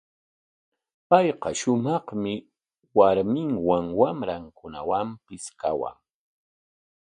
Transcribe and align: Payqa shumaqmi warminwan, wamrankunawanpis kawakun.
Payqa 1.09 1.49
shumaqmi 1.59 2.33
warminwan, 2.97 3.85
wamrankunawanpis 3.99 5.45
kawakun. 5.59 6.03